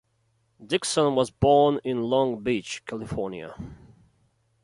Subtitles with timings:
[0.65, 3.53] Dickson was born in Long Beach, California.